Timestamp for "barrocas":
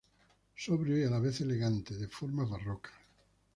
2.49-2.93